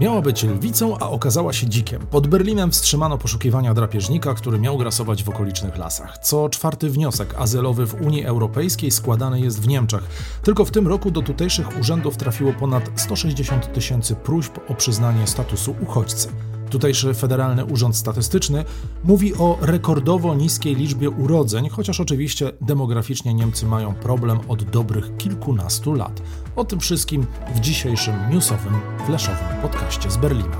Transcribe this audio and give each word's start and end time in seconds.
Miała 0.00 0.22
być 0.22 0.42
lwicą, 0.42 0.98
a 0.98 1.10
okazała 1.10 1.52
się 1.52 1.66
dzikiem. 1.66 2.06
Pod 2.06 2.26
Berlinem 2.26 2.70
wstrzymano 2.70 3.18
poszukiwania 3.18 3.74
drapieżnika, 3.74 4.34
który 4.34 4.58
miał 4.58 4.78
grasować 4.78 5.24
w 5.24 5.28
okolicznych 5.28 5.78
lasach. 5.78 6.18
Co 6.18 6.48
czwarty 6.48 6.90
wniosek 6.90 7.34
azylowy 7.38 7.86
w 7.86 7.94
Unii 7.94 8.24
Europejskiej 8.24 8.90
składany 8.90 9.40
jest 9.40 9.62
w 9.62 9.68
Niemczech. 9.68 10.02
Tylko 10.42 10.64
w 10.64 10.70
tym 10.70 10.88
roku 10.88 11.10
do 11.10 11.22
tutejszych 11.22 11.78
urzędów 11.80 12.16
trafiło 12.16 12.52
ponad 12.52 12.90
160 12.96 13.72
tysięcy 13.72 14.14
próśb 14.14 14.58
o 14.68 14.74
przyznanie 14.74 15.26
statusu 15.26 15.74
uchodźcy. 15.82 16.28
Tutejszy 16.70 17.14
Federalny 17.14 17.64
Urząd 17.64 17.96
Statystyczny 17.96 18.64
mówi 19.04 19.34
o 19.34 19.58
rekordowo 19.60 20.34
niskiej 20.34 20.76
liczbie 20.76 21.10
urodzeń, 21.10 21.68
chociaż 21.68 22.00
oczywiście 22.00 22.52
demograficznie 22.60 23.34
Niemcy 23.34 23.66
mają 23.66 23.94
problem 23.94 24.38
od 24.48 24.62
dobrych 24.64 25.16
kilkunastu 25.16 25.94
lat. 25.94 26.22
O 26.56 26.64
tym 26.64 26.80
wszystkim 26.80 27.26
w 27.54 27.60
dzisiejszym 27.60 28.14
newsowym, 28.30 28.72
flashowym 29.06 29.48
podcaście 29.62 30.10
z 30.10 30.16
Berlina. 30.16 30.56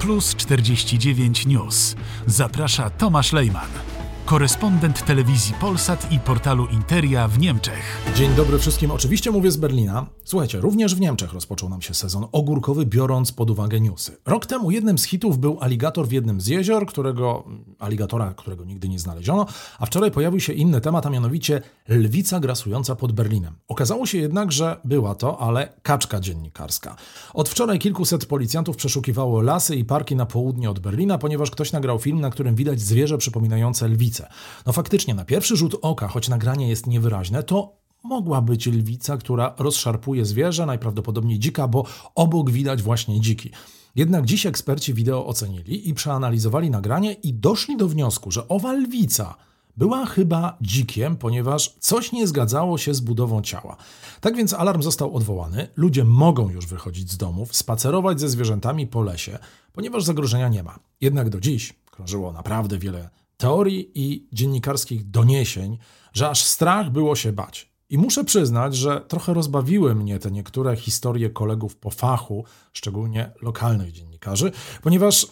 Plus 0.00 0.34
49 0.34 1.46
News. 1.46 1.96
Zaprasza 2.26 2.90
Tomasz 2.90 3.32
Lejman 3.32 3.95
korespondent 4.26 5.04
telewizji 5.04 5.54
Polsat 5.60 6.12
i 6.12 6.18
portalu 6.18 6.66
Interia 6.66 7.28
w 7.28 7.38
Niemczech. 7.38 8.12
Dzień 8.14 8.34
dobry 8.34 8.58
wszystkim. 8.58 8.90
Oczywiście 8.90 9.30
mówię 9.30 9.50
z 9.50 9.56
Berlina. 9.56 10.06
Słuchajcie, 10.24 10.60
również 10.60 10.94
w 10.94 11.00
Niemczech 11.00 11.32
rozpoczął 11.32 11.68
nam 11.68 11.82
się 11.82 11.94
sezon 11.94 12.26
ogórkowy, 12.32 12.86
biorąc 12.86 13.32
pod 13.32 13.50
uwagę 13.50 13.80
newsy. 13.80 14.16
Rok 14.26 14.46
temu 14.46 14.70
jednym 14.70 14.98
z 14.98 15.04
hitów 15.04 15.38
był 15.38 15.58
aligator 15.60 16.08
w 16.08 16.12
jednym 16.12 16.40
z 16.40 16.46
jezior, 16.46 16.86
którego 16.86 17.44
aligatora, 17.78 18.34
którego 18.34 18.64
nigdy 18.64 18.88
nie 18.88 18.98
znaleziono, 18.98 19.46
a 19.78 19.86
wczoraj 19.86 20.10
pojawił 20.10 20.40
się 20.40 20.52
inny 20.52 20.80
temat, 20.80 21.06
a 21.06 21.10
mianowicie 21.10 21.60
lwica 21.88 22.40
grasująca 22.40 22.96
pod 22.96 23.12
Berlinem. 23.12 23.54
Okazało 23.76 24.06
się 24.06 24.18
jednak, 24.18 24.52
że 24.52 24.80
była 24.84 25.14
to, 25.14 25.40
ale 25.40 25.72
kaczka 25.82 26.20
dziennikarska. 26.20 26.96
Od 27.34 27.48
wczoraj 27.48 27.78
kilkuset 27.78 28.26
policjantów 28.26 28.76
przeszukiwało 28.76 29.40
lasy 29.40 29.76
i 29.76 29.84
parki 29.84 30.16
na 30.16 30.26
południe 30.26 30.70
od 30.70 30.78
Berlina, 30.78 31.18
ponieważ 31.18 31.50
ktoś 31.50 31.72
nagrał 31.72 31.98
film, 31.98 32.20
na 32.20 32.30
którym 32.30 32.54
widać 32.54 32.80
zwierzę 32.80 33.18
przypominające 33.18 33.88
lwicę. 33.88 34.28
No 34.66 34.72
faktycznie, 34.72 35.14
na 35.14 35.24
pierwszy 35.24 35.56
rzut 35.56 35.76
oka, 35.82 36.08
choć 36.08 36.28
nagranie 36.28 36.68
jest 36.68 36.86
niewyraźne, 36.86 37.42
to 37.42 37.72
mogła 38.04 38.42
być 38.42 38.66
lwica, 38.66 39.16
która 39.16 39.54
rozszarpuje 39.58 40.24
zwierzę, 40.24 40.66
najprawdopodobniej 40.66 41.38
dzika, 41.38 41.68
bo 41.68 41.84
obok 42.14 42.50
widać 42.50 42.82
właśnie 42.82 43.20
dziki. 43.20 43.50
Jednak 43.96 44.24
dziś 44.24 44.46
eksperci 44.46 44.94
wideo 44.94 45.26
ocenili 45.26 45.88
i 45.88 45.94
przeanalizowali 45.94 46.70
nagranie 46.70 47.12
i 47.12 47.34
doszli 47.34 47.76
do 47.76 47.88
wniosku, 47.88 48.30
że 48.30 48.48
owa 48.48 48.72
lwica 48.72 49.34
była 49.76 50.06
chyba 50.06 50.56
dzikiem, 50.60 51.16
ponieważ 51.16 51.76
coś 51.80 52.12
nie 52.12 52.26
zgadzało 52.26 52.78
się 52.78 52.94
z 52.94 53.00
budową 53.00 53.42
ciała. 53.42 53.76
Tak 54.20 54.36
więc 54.36 54.54
alarm 54.54 54.82
został 54.82 55.16
odwołany. 55.16 55.68
Ludzie 55.76 56.04
mogą 56.04 56.50
już 56.50 56.66
wychodzić 56.66 57.12
z 57.12 57.16
domów, 57.16 57.56
spacerować 57.56 58.20
ze 58.20 58.28
zwierzętami 58.28 58.86
po 58.86 59.02
lesie, 59.02 59.38
ponieważ 59.72 60.04
zagrożenia 60.04 60.48
nie 60.48 60.62
ma. 60.62 60.78
Jednak 61.00 61.28
do 61.28 61.40
dziś 61.40 61.74
krążyło 61.90 62.32
naprawdę 62.32 62.78
wiele 62.78 63.10
teorii 63.36 63.90
i 63.94 64.28
dziennikarskich 64.32 65.10
doniesień, 65.10 65.78
że 66.12 66.28
aż 66.28 66.42
strach 66.44 66.90
było 66.90 67.16
się 67.16 67.32
bać. 67.32 67.70
I 67.90 67.98
muszę 67.98 68.24
przyznać, 68.24 68.76
że 68.76 69.00
trochę 69.00 69.34
rozbawiły 69.34 69.94
mnie 69.94 70.18
te 70.18 70.30
niektóre 70.30 70.76
historie 70.76 71.30
kolegów 71.30 71.76
po 71.76 71.90
fachu, 71.90 72.44
szczególnie 72.72 73.32
lokalnych 73.42 73.92
dziennikarzy, 73.92 74.52
ponieważ 74.82 75.26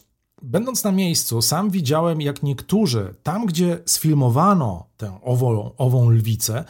będąc 0.45 0.85
na 0.85 0.93
miejscu, 0.93 1.43
sam 1.43 1.71
widziałem, 1.71 2.21
jak 2.21 2.43
niektórzy, 2.43 3.15
tam 3.23 3.47
gdzie 3.47 3.79
sfilmowano 3.87 4.87
tę 4.97 5.19
ową, 5.23 5.71
ową 5.77 6.11
lwicę, 6.11 6.65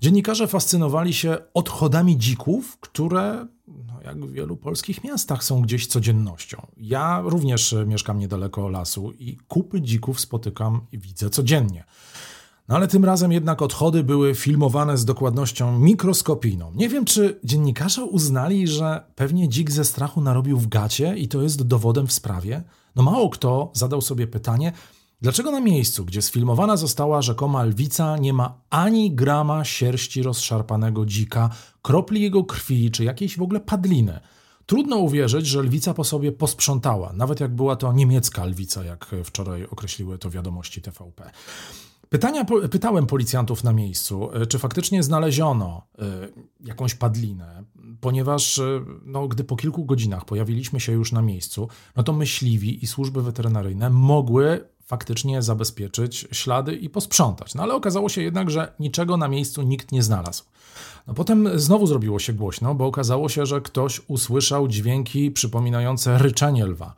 dziennikarze 0.00 0.46
fascynowali 0.46 1.14
się 1.14 1.38
odchodami 1.54 2.18
dzików, 2.18 2.76
które 2.80 3.46
jak 4.04 4.26
w 4.26 4.32
wielu 4.32 4.56
polskich 4.56 5.04
miastach 5.04 5.44
są 5.44 5.62
gdzieś 5.62 5.86
codziennością. 5.86 6.66
Ja 6.76 7.22
również 7.24 7.74
mieszkam 7.86 8.18
niedaleko 8.18 8.68
lasu 8.68 9.12
i 9.12 9.38
kupy 9.48 9.80
dzików 9.80 10.20
spotykam 10.20 10.80
i 10.92 10.98
widzę 10.98 11.30
codziennie. 11.30 11.84
No 12.68 12.76
ale 12.76 12.88
tym 12.88 13.04
razem 13.04 13.32
jednak 13.32 13.62
odchody 13.62 14.04
były 14.04 14.34
filmowane 14.34 14.98
z 14.98 15.04
dokładnością 15.04 15.78
mikroskopijną. 15.78 16.72
Nie 16.74 16.88
wiem, 16.88 17.04
czy 17.04 17.40
dziennikarze 17.44 18.04
uznali, 18.04 18.68
że 18.68 19.02
pewnie 19.14 19.48
dzik 19.48 19.70
ze 19.70 19.84
strachu 19.84 20.20
narobił 20.20 20.58
w 20.58 20.68
gacie 20.68 21.16
i 21.16 21.28
to 21.28 21.42
jest 21.42 21.62
dowodem 21.62 22.06
w 22.06 22.12
sprawie. 22.12 22.62
No 22.96 23.02
mało 23.02 23.30
kto 23.30 23.70
zadał 23.74 24.00
sobie 24.00 24.26
pytanie, 24.26 24.72
Dlaczego 25.20 25.50
na 25.50 25.60
miejscu, 25.60 26.04
gdzie 26.04 26.22
sfilmowana 26.22 26.76
została 26.76 27.22
rzekoma 27.22 27.64
lwica, 27.64 28.16
nie 28.16 28.32
ma 28.32 28.60
ani 28.70 29.14
grama 29.14 29.64
sierści 29.64 30.22
rozszarpanego 30.22 31.06
dzika, 31.06 31.50
kropli 31.82 32.22
jego 32.22 32.44
krwi 32.44 32.90
czy 32.90 33.04
jakiejś 33.04 33.36
w 33.36 33.42
ogóle 33.42 33.60
padliny? 33.60 34.20
Trudno 34.66 34.96
uwierzyć, 34.96 35.46
że 35.46 35.62
lwica 35.62 35.94
po 35.94 36.04
sobie 36.04 36.32
posprzątała, 36.32 37.12
nawet 37.12 37.40
jak 37.40 37.54
była 37.54 37.76
to 37.76 37.92
niemiecka 37.92 38.44
lwica, 38.44 38.84
jak 38.84 39.14
wczoraj 39.24 39.64
określiły 39.64 40.18
to 40.18 40.30
wiadomości 40.30 40.82
TVP. 40.82 41.30
Pytania, 42.08 42.44
pytałem 42.70 43.06
policjantów 43.06 43.64
na 43.64 43.72
miejscu, 43.72 44.28
czy 44.48 44.58
faktycznie 44.58 45.02
znaleziono 45.02 45.86
y, 45.98 46.32
jakąś 46.60 46.94
padlinę, 46.94 47.64
ponieważ 48.00 48.58
y, 48.58 48.84
no, 49.04 49.28
gdy 49.28 49.44
po 49.44 49.56
kilku 49.56 49.84
godzinach 49.84 50.24
pojawiliśmy 50.24 50.80
się 50.80 50.92
już 50.92 51.12
na 51.12 51.22
miejscu, 51.22 51.68
no 51.96 52.02
to 52.02 52.12
myśliwi 52.12 52.84
i 52.84 52.86
służby 52.86 53.22
weterynaryjne 53.22 53.90
mogły 53.90 54.68
faktycznie 54.86 55.42
zabezpieczyć 55.42 56.28
ślady 56.32 56.76
i 56.76 56.90
posprzątać. 56.90 57.54
No 57.54 57.62
ale 57.62 57.74
okazało 57.74 58.08
się 58.08 58.22
jednak, 58.22 58.50
że 58.50 58.72
niczego 58.80 59.16
na 59.16 59.28
miejscu 59.28 59.62
nikt 59.62 59.92
nie 59.92 60.02
znalazł. 60.02 60.44
No 61.06 61.14
potem 61.14 61.58
znowu 61.58 61.86
zrobiło 61.86 62.18
się 62.18 62.32
głośno, 62.32 62.74
bo 62.74 62.86
okazało 62.86 63.28
się, 63.28 63.46
że 63.46 63.60
ktoś 63.60 64.00
usłyszał 64.08 64.68
dźwięki 64.68 65.30
przypominające 65.30 66.18
ryczenie 66.18 66.66
lwa. 66.66 66.94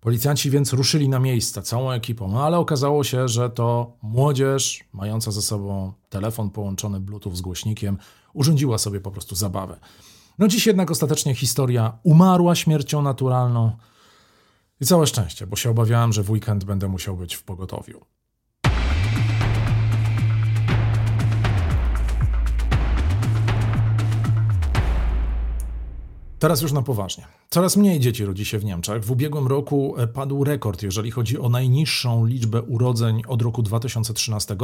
Policjanci 0.00 0.50
więc 0.50 0.72
ruszyli 0.72 1.08
na 1.08 1.18
miejsce 1.18 1.62
całą 1.62 1.90
ekipą, 1.90 2.28
no 2.28 2.44
ale 2.44 2.58
okazało 2.58 3.04
się, 3.04 3.28
że 3.28 3.50
to 3.50 3.92
młodzież 4.02 4.84
mająca 4.92 5.30
ze 5.30 5.42
sobą 5.42 5.92
telefon 6.08 6.50
połączony 6.50 7.00
Bluetooth 7.00 7.36
z 7.36 7.40
głośnikiem 7.40 7.98
urządziła 8.34 8.78
sobie 8.78 9.00
po 9.00 9.10
prostu 9.10 9.34
zabawę. 9.34 9.78
No 10.38 10.48
dziś 10.48 10.66
jednak 10.66 10.90
ostatecznie 10.90 11.34
historia 11.34 11.98
umarła 12.02 12.54
śmiercią 12.54 13.02
naturalną. 13.02 13.72
I 14.80 14.86
całe 14.86 15.06
szczęście, 15.06 15.46
bo 15.46 15.56
się 15.56 15.70
obawiałem, 15.70 16.12
że 16.12 16.22
w 16.22 16.30
weekend 16.30 16.64
będę 16.64 16.88
musiał 16.88 17.16
być 17.16 17.34
w 17.34 17.42
pogotowiu. 17.42 18.00
Teraz 26.38 26.62
już 26.62 26.72
na 26.72 26.82
poważnie. 26.82 27.26
Coraz 27.50 27.76
mniej 27.76 28.00
dzieci 28.00 28.24
rodzi 28.24 28.44
się 28.44 28.58
w 28.58 28.64
Niemczech. 28.64 29.04
W 29.04 29.10
ubiegłym 29.10 29.46
roku 29.46 29.94
e, 29.98 30.06
padł 30.06 30.44
rekord, 30.44 30.82
jeżeli 30.82 31.10
chodzi 31.10 31.38
o 31.38 31.48
najniższą 31.48 32.26
liczbę 32.26 32.62
urodzeń 32.62 33.22
od 33.28 33.42
roku 33.42 33.62
2013 33.62 34.56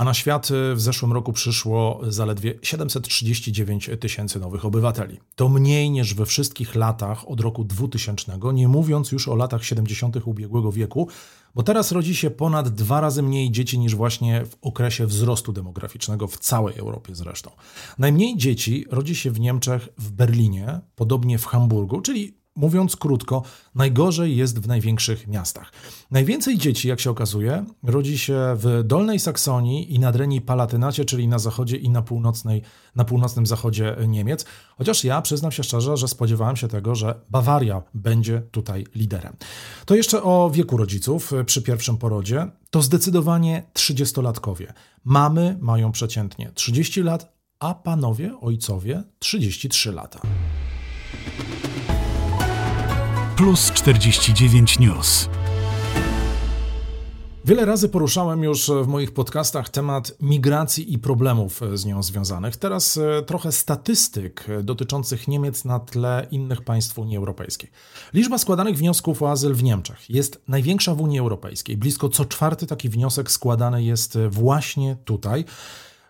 a 0.00 0.04
na 0.04 0.14
świat 0.14 0.50
y, 0.50 0.74
w 0.74 0.80
zeszłym 0.80 1.12
roku 1.12 1.32
przyszło 1.32 2.00
zaledwie 2.08 2.54
739 2.62 3.90
tysięcy 4.00 4.40
nowych 4.40 4.64
obywateli. 4.64 5.20
To 5.34 5.48
mniej 5.48 5.90
niż 5.90 6.14
we 6.14 6.26
wszystkich 6.26 6.74
latach 6.74 7.28
od 7.28 7.40
roku 7.40 7.64
2000, 7.64 8.38
nie 8.52 8.68
mówiąc 8.68 9.12
już 9.12 9.28
o 9.28 9.34
latach 9.34 9.64
70. 9.64 10.16
ubiegłego 10.26 10.72
wieku, 10.72 11.08
bo 11.54 11.62
teraz 11.62 11.92
rodzi 11.92 12.16
się 12.16 12.30
ponad 12.30 12.68
dwa 12.68 13.00
razy 13.00 13.22
mniej 13.22 13.50
dzieci 13.50 13.78
niż 13.78 13.94
właśnie 13.94 14.44
w 14.44 14.56
okresie 14.62 15.06
wzrostu 15.06 15.52
demograficznego 15.52 16.26
w 16.26 16.38
całej 16.38 16.78
Europie 16.78 17.14
zresztą. 17.14 17.50
Najmniej 17.98 18.36
dzieci 18.36 18.86
rodzi 18.90 19.14
się 19.14 19.30
w 19.30 19.40
Niemczech, 19.40 19.88
w 19.98 20.10
Berlinie, 20.10 20.80
podobnie 20.96 21.38
w 21.38 21.46
Hamburgu, 21.46 22.00
czyli 22.00 22.39
Mówiąc 22.60 22.96
krótko, 22.96 23.42
najgorzej 23.74 24.36
jest 24.36 24.58
w 24.58 24.68
największych 24.68 25.26
miastach. 25.26 25.72
Najwięcej 26.10 26.58
dzieci, 26.58 26.88
jak 26.88 27.00
się 27.00 27.10
okazuje, 27.10 27.64
rodzi 27.82 28.18
się 28.18 28.38
w 28.56 28.82
Dolnej 28.84 29.18
Saksonii 29.18 29.94
i 29.94 29.98
na 29.98 30.12
Drenii 30.12 30.40
Palatynacie, 30.40 31.04
czyli 31.04 31.28
na 31.28 31.38
zachodzie 31.38 31.76
i 31.76 31.90
na, 31.90 32.02
północnej, 32.02 32.62
na 32.96 33.04
północnym 33.04 33.46
zachodzie 33.46 33.96
Niemiec. 34.08 34.44
Chociaż 34.78 35.04
ja 35.04 35.22
przyznam 35.22 35.52
się 35.52 35.62
szczerze, 35.62 35.96
że 35.96 36.08
spodziewałem 36.08 36.56
się 36.56 36.68
tego, 36.68 36.94
że 36.94 37.20
Bawaria 37.30 37.82
będzie 37.94 38.42
tutaj 38.50 38.86
liderem. 38.94 39.36
To 39.84 39.94
jeszcze 39.94 40.22
o 40.22 40.50
wieku 40.50 40.76
rodziców 40.76 41.32
przy 41.46 41.62
pierwszym 41.62 41.96
porodzie. 41.96 42.46
To 42.70 42.82
zdecydowanie 42.82 43.62
30-latkowie. 43.74 44.72
Mamy 45.04 45.58
mają 45.60 45.92
przeciętnie 45.92 46.52
30 46.54 47.02
lat, 47.02 47.32
a 47.58 47.74
panowie, 47.74 48.40
ojcowie 48.40 49.02
33 49.18 49.92
lata. 49.92 50.20
Plus 53.40 53.70
49 53.72 54.78
News. 54.78 55.28
Wiele 57.44 57.64
razy 57.64 57.88
poruszałem 57.88 58.42
już 58.42 58.70
w 58.84 58.86
moich 58.86 59.14
podcastach 59.14 59.68
temat 59.68 60.12
migracji 60.20 60.92
i 60.94 60.98
problemów 60.98 61.60
z 61.74 61.84
nią 61.84 62.02
związanych. 62.02 62.56
Teraz 62.56 62.96
e, 62.96 63.22
trochę 63.22 63.52
statystyk 63.52 64.46
dotyczących 64.62 65.28
Niemiec 65.28 65.64
na 65.64 65.80
tle 65.80 66.26
innych 66.30 66.62
państw 66.62 66.98
Unii 66.98 67.16
Europejskiej. 67.16 67.70
Liczba 68.14 68.38
składanych 68.38 68.76
wniosków 68.76 69.22
o 69.22 69.30
azyl 69.30 69.54
w 69.54 69.62
Niemczech 69.62 70.10
jest 70.10 70.42
największa 70.48 70.94
w 70.94 71.00
Unii 71.00 71.18
Europejskiej. 71.18 71.76
Blisko 71.76 72.08
co 72.08 72.24
czwarty 72.24 72.66
taki 72.66 72.88
wniosek 72.88 73.30
składany 73.30 73.84
jest 73.84 74.18
właśnie 74.30 74.96
tutaj. 75.04 75.44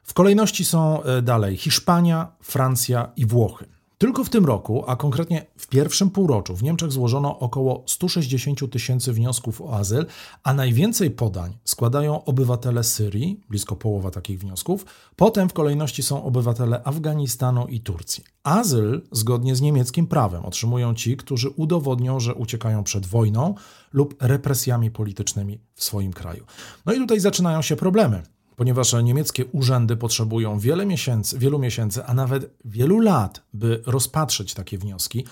W 0.02 0.14
kolejności 0.14 0.64
są 0.64 1.02
e, 1.02 1.22
dalej 1.22 1.56
Hiszpania, 1.56 2.32
Francja 2.42 3.12
i 3.16 3.26
Włochy. 3.26 3.79
Tylko 4.00 4.24
w 4.24 4.30
tym 4.30 4.44
roku, 4.44 4.84
a 4.86 4.96
konkretnie 4.96 5.46
w 5.56 5.66
pierwszym 5.66 6.10
półroczu, 6.10 6.56
w 6.56 6.62
Niemczech 6.62 6.92
złożono 6.92 7.38
około 7.38 7.84
160 7.86 8.70
tysięcy 8.70 9.12
wniosków 9.12 9.62
o 9.62 9.76
azyl, 9.76 10.06
a 10.42 10.54
najwięcej 10.54 11.10
podań 11.10 11.58
składają 11.64 12.24
obywatele 12.24 12.84
Syrii, 12.84 13.40
blisko 13.48 13.76
połowa 13.76 14.10
takich 14.10 14.38
wniosków, 14.38 14.86
potem 15.16 15.48
w 15.48 15.52
kolejności 15.52 16.02
są 16.02 16.24
obywatele 16.24 16.84
Afganistanu 16.84 17.66
i 17.66 17.80
Turcji. 17.80 18.24
Azyl, 18.42 19.02
zgodnie 19.12 19.56
z 19.56 19.60
niemieckim 19.60 20.06
prawem, 20.06 20.44
otrzymują 20.44 20.94
ci, 20.94 21.16
którzy 21.16 21.50
udowodnią, 21.50 22.20
że 22.20 22.34
uciekają 22.34 22.84
przed 22.84 23.06
wojną 23.06 23.54
lub 23.92 24.14
represjami 24.20 24.90
politycznymi 24.90 25.60
w 25.74 25.84
swoim 25.84 26.12
kraju. 26.12 26.44
No 26.86 26.92
i 26.92 26.98
tutaj 26.98 27.20
zaczynają 27.20 27.62
się 27.62 27.76
problemy 27.76 28.22
ponieważ 28.60 28.92
niemieckie 29.02 29.46
urzędy 29.46 29.96
potrzebują 29.96 30.58
wiele 30.58 30.86
miesięcy, 30.86 31.38
wielu 31.38 31.58
miesięcy, 31.58 32.04
a 32.04 32.14
nawet 32.14 32.50
wielu 32.64 33.00
lat, 33.00 33.42
by 33.52 33.82
rozpatrzeć 33.86 34.54
takie 34.54 34.78
wnioski. 34.78 35.26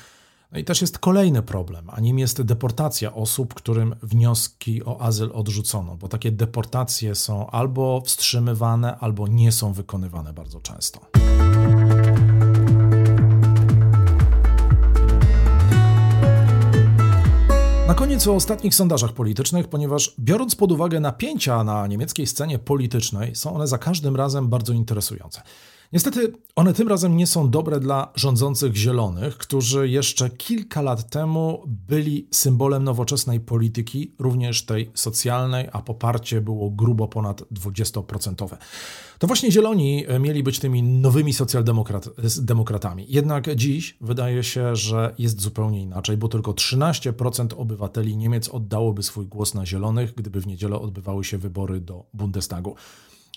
No 0.53 0.59
i 0.59 0.65
też 0.65 0.81
jest 0.81 0.99
kolejny 0.99 1.43
problem, 1.43 1.91
a 1.91 2.01
nim 2.01 2.19
jest 2.19 2.43
deportacja 2.43 3.15
osób, 3.15 3.55
którym 3.55 3.95
wnioski 4.03 4.85
o 4.85 5.01
azyl 5.01 5.31
odrzucono, 5.35 5.97
bo 5.97 6.09
takie 6.09 6.33
deportacje 6.33 7.15
są 7.15 7.51
albo 7.51 8.01
wstrzymywane, 8.01 8.99
albo 8.99 9.27
nie 9.27 9.53
są 9.53 9.73
wykonywane 9.73 10.33
bardzo 10.33 10.61
często. 10.61 11.01
Koniec 17.99 18.27
o 18.27 18.35
ostatnich 18.35 18.75
sondażach 18.75 19.13
politycznych, 19.13 19.69
ponieważ 19.69 20.15
biorąc 20.19 20.55
pod 20.55 20.73
uwagę 20.73 21.01
napięcia 21.01 21.65
na 21.65 21.87
niemieckiej 21.87 22.27
scenie 22.27 22.59
politycznej, 22.59 23.37
są 23.37 23.55
one 23.55 23.67
za 23.67 23.79
każdym 23.79 24.17
razem 24.17 24.49
bardzo 24.49 24.73
interesujące. 24.73 25.43
Niestety 25.93 26.33
one 26.57 26.73
tym 26.75 26.89
razem 26.89 27.17
nie 27.17 27.27
są 27.27 27.51
dobre 27.51 27.81
dla 27.81 28.13
rządzących 28.15 28.77
zielonych, 28.77 29.39
którzy 29.39 29.89
jeszcze 29.89 30.31
kilka 30.31 30.83
lat 30.83 31.11
temu 31.11 31.63
byli 31.67 32.29
symbolem 32.31 32.85
nowoczesnej 32.85 33.41
polityki, 33.41 34.15
również 34.19 34.65
tej 34.65 34.91
socjalnej, 34.95 35.69
a 35.73 35.83
poparcie 35.83 36.41
było 36.41 36.71
grubo 36.71 37.09
ponad 37.09 37.43
20%. 37.43 38.57
To 39.19 39.27
właśnie 39.27 39.53
zieloni 39.53 40.05
mieli 40.21 40.43
być 40.43 40.59
tymi 40.59 40.83
nowymi 40.83 41.33
socjaldemokratami. 41.33 43.07
Jednak 43.09 43.55
dziś 43.55 43.97
wydaje 44.01 44.43
się, 44.43 44.77
że 44.77 45.15
jest 45.19 45.41
zupełnie 45.41 45.83
inaczej, 45.83 46.17
bo 46.17 46.29
tylko 46.29 46.53
13% 46.53 47.49
obywateli 47.57 48.17
Niemiec 48.17 48.49
oddałoby 48.49 49.03
swój 49.03 49.27
głos 49.27 49.55
na 49.55 49.67
zielonych, 49.67 50.15
gdyby 50.15 50.41
w 50.41 50.47
niedzielę 50.47 50.79
odbywały 50.79 51.25
się 51.25 51.39
wybory 51.39 51.81
do 51.81 52.07
Bundestagu. 52.15 52.75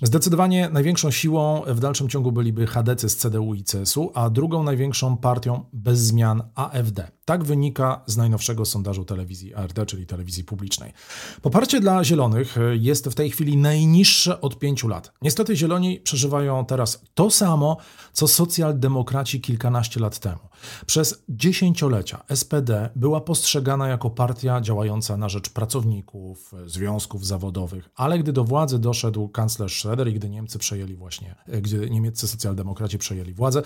Zdecydowanie 0.03 0.69
największą 0.69 1.11
siłą 1.11 1.61
w 1.67 1.79
dalszym 1.79 2.09
ciągu 2.09 2.31
byliby 2.31 2.67
HDC 2.67 3.09
z 3.09 3.17
CDU 3.17 3.53
i 3.53 3.63
CSU, 3.63 4.11
a 4.13 4.29
drugą 4.29 4.63
największą 4.63 5.17
partią 5.17 5.65
bez 5.73 5.99
zmian 5.99 6.43
AfD. 6.55 7.11
Tak 7.31 7.43
wynika 7.43 8.01
z 8.05 8.17
najnowszego 8.17 8.65
sondażu 8.65 9.05
telewizji 9.05 9.53
ARD, 9.53 9.85
czyli 9.87 10.05
telewizji 10.05 10.43
publicznej. 10.43 10.93
Poparcie 11.41 11.79
dla 11.79 12.03
Zielonych 12.03 12.55
jest 12.79 13.07
w 13.07 13.15
tej 13.15 13.29
chwili 13.29 13.57
najniższe 13.57 14.41
od 14.41 14.59
pięciu 14.59 14.87
lat. 14.87 15.13
Niestety 15.21 15.55
Zieloni 15.55 15.99
przeżywają 15.99 16.65
teraz 16.65 17.03
to 17.13 17.29
samo, 17.29 17.77
co 18.13 18.27
socjaldemokraci 18.27 19.41
kilkanaście 19.41 19.99
lat 19.99 20.19
temu. 20.19 20.39
Przez 20.85 21.23
dziesięciolecia 21.29 22.23
SPD 22.35 22.89
była 22.95 23.21
postrzegana 23.21 23.87
jako 23.87 24.09
partia 24.09 24.61
działająca 24.61 25.17
na 25.17 25.29
rzecz 25.29 25.49
pracowników, 25.49 26.51
związków 26.65 27.25
zawodowych, 27.25 27.89
ale 27.95 28.19
gdy 28.19 28.33
do 28.33 28.43
władzy 28.43 28.79
doszedł 28.79 29.29
kanclerz 29.29 29.79
Schroeder 29.79 30.07
i 30.07 30.13
gdy 30.13 30.29
Niemcy 30.29 30.59
przejęli 30.59 30.95
właśnie, 30.95 31.35
gdy 31.61 31.89
niemieccy 31.89 32.27
socjaldemokraci 32.27 32.97
przejęli 32.97 33.33
władzę, 33.33 33.61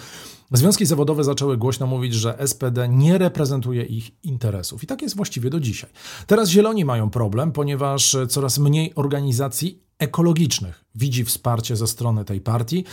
związki 0.51 0.85
zawodowe 0.85 1.23
zaczęły 1.23 1.57
głośno 1.57 1.87
mówić, 1.87 2.13
że 2.13 2.37
SPD 2.47 2.89
nie 2.89 3.19
reprezentuje 3.55 3.83
ich 3.83 4.11
interesów. 4.23 4.83
I 4.83 4.87
tak 4.87 5.01
jest 5.01 5.15
właściwie 5.15 5.49
do 5.49 5.59
dzisiaj. 5.59 5.89
Teraz 6.27 6.49
Zieloni 6.49 6.85
mają 6.85 7.09
problem, 7.09 7.51
ponieważ 7.51 8.17
coraz 8.29 8.59
mniej 8.59 8.95
organizacji 8.95 9.83
ekologicznych 9.99 10.85
widzi 10.95 11.25
wsparcie 11.25 11.75
ze 11.75 11.87
strony 11.87 12.25
tej 12.25 12.41
partii 12.41 12.85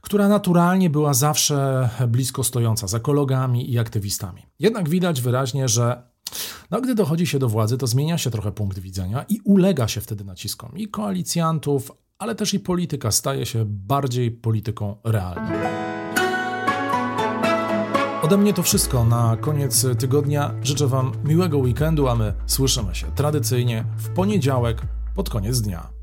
która 0.00 0.28
naturalnie 0.28 0.90
była 0.90 1.14
zawsze 1.14 1.88
blisko 2.08 2.44
stojąca 2.44 2.88
z 2.88 2.94
ekologami 2.94 3.72
i 3.72 3.78
aktywistami. 3.78 4.42
Jednak 4.58 4.88
widać 4.88 5.20
wyraźnie, 5.20 5.68
że 5.68 6.02
no, 6.70 6.80
gdy 6.80 6.94
dochodzi 6.94 7.26
się 7.26 7.38
do 7.38 7.48
władzy, 7.48 7.78
to 7.78 7.86
zmienia 7.86 8.18
się 8.18 8.30
trochę 8.30 8.52
punkt 8.52 8.78
widzenia 8.78 9.24
i 9.28 9.40
ulega 9.44 9.88
się 9.88 10.00
wtedy 10.00 10.24
naciskom 10.24 10.78
i 10.78 10.88
koalicjantów, 10.88 11.92
ale 12.18 12.34
też 12.34 12.54
i 12.54 12.60
polityka 12.60 13.10
staje 13.10 13.46
się 13.46 13.64
bardziej 13.66 14.30
polityką 14.30 14.96
realną. 15.04 15.75
Ode 18.26 18.36
mnie 18.36 18.52
to 18.52 18.62
wszystko 18.62 19.04
na 19.04 19.36
koniec 19.40 19.86
tygodnia. 19.98 20.54
Życzę 20.62 20.86
Wam 20.86 21.12
miłego 21.24 21.58
weekendu, 21.58 22.08
a 22.08 22.14
my 22.14 22.34
słyszymy 22.46 22.94
się 22.94 23.06
tradycyjnie 23.14 23.84
w 23.96 24.08
poniedziałek 24.08 24.82
pod 25.14 25.30
koniec 25.30 25.60
dnia. 25.60 25.95